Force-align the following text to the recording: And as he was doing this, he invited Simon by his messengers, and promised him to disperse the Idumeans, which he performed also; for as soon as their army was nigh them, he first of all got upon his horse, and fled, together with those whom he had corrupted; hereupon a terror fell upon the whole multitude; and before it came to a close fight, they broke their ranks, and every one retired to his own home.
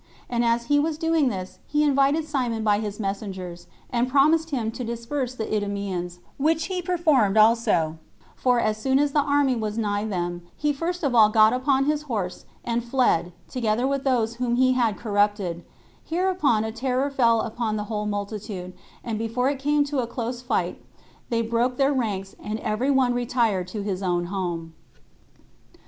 And 0.27 0.43
as 0.43 0.65
he 0.65 0.79
was 0.79 0.97
doing 0.97 1.29
this, 1.29 1.59
he 1.67 1.83
invited 1.83 2.25
Simon 2.27 2.63
by 2.63 2.79
his 2.79 2.99
messengers, 2.99 3.67
and 3.91 4.09
promised 4.09 4.49
him 4.49 4.71
to 4.71 4.83
disperse 4.83 5.35
the 5.35 5.55
Idumeans, 5.55 6.17
which 6.39 6.65
he 6.65 6.81
performed 6.81 7.37
also; 7.37 7.99
for 8.35 8.59
as 8.59 8.77
soon 8.79 8.97
as 8.97 9.11
their 9.11 9.21
army 9.21 9.55
was 9.55 9.77
nigh 9.77 10.03
them, 10.05 10.41
he 10.57 10.73
first 10.73 11.03
of 11.03 11.13
all 11.13 11.29
got 11.29 11.53
upon 11.53 11.85
his 11.85 12.01
horse, 12.09 12.45
and 12.65 12.83
fled, 12.83 13.31
together 13.47 13.85
with 13.85 14.03
those 14.03 14.37
whom 14.37 14.55
he 14.55 14.71
had 14.73 14.97
corrupted; 14.97 15.63
hereupon 16.03 16.63
a 16.63 16.71
terror 16.71 17.11
fell 17.11 17.41
upon 17.41 17.75
the 17.75 17.83
whole 17.83 18.07
multitude; 18.07 18.73
and 19.03 19.19
before 19.19 19.49
it 19.51 19.59
came 19.59 19.83
to 19.83 19.99
a 19.99 20.07
close 20.07 20.41
fight, 20.41 20.81
they 21.29 21.43
broke 21.43 21.77
their 21.77 21.93
ranks, 21.93 22.33
and 22.43 22.57
every 22.61 22.89
one 22.89 23.13
retired 23.13 23.67
to 23.67 23.83
his 23.83 24.01
own 24.01 24.25
home. 24.33 24.73